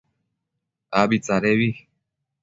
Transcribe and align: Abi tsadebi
Abi 1.01 1.17
tsadebi 1.23 1.69